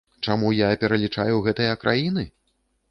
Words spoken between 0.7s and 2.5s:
пералічаю гэтыя краіны?